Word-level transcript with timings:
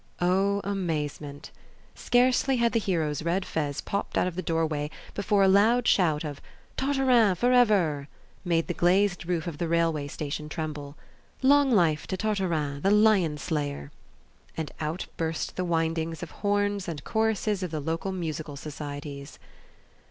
O 0.19 0.61
amazement! 0.63 1.51
Scarce 1.93 2.41
had 2.47 2.71
the 2.71 2.79
hero's 2.79 3.21
red 3.21 3.45
fez 3.45 3.81
popped 3.81 4.17
out 4.17 4.25
of 4.25 4.35
the 4.35 4.41
doorway 4.41 4.89
before 5.13 5.43
a 5.43 5.47
loud 5.47 5.87
shout 5.87 6.23
of 6.23 6.41
"Tartarin 6.75 7.35
for 7.35 7.51
ever!" 7.51 8.07
made 8.43 8.65
the 8.65 8.73
glazed 8.73 9.27
roof 9.27 9.45
of 9.45 9.59
the 9.59 9.67
railway 9.67 10.07
station 10.07 10.49
tremble. 10.49 10.97
"Long 11.43 11.69
life 11.69 12.07
to 12.07 12.17
Tartarin, 12.17 12.81
the 12.81 12.89
lion 12.89 13.37
slayer!" 13.37 13.91
And 14.57 14.71
out 14.79 15.05
burst 15.17 15.55
the 15.55 15.63
windings 15.63 16.23
of 16.23 16.31
horns 16.41 16.87
and 16.87 16.97
the 16.97 17.03
choruses 17.03 17.61
of 17.61 17.69
the 17.69 17.79
local 17.79 18.11
musical 18.11 18.55
societies. 18.57 19.37